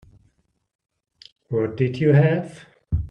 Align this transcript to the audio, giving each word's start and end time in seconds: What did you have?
What 1.49 1.77
did 1.77 1.99
you 1.99 2.11
have? 2.13 2.65